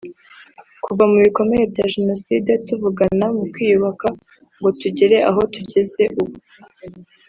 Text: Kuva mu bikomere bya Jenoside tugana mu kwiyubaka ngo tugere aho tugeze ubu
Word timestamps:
Kuva 0.83 1.03
mu 1.11 1.17
bikomere 1.25 1.63
bya 1.73 1.85
Jenoside 1.95 2.51
tugana 2.67 3.25
mu 3.37 3.43
kwiyubaka 3.53 4.07
ngo 4.57 4.69
tugere 4.81 5.17
aho 5.29 5.41
tugeze 5.53 6.03
ubu 6.21 6.35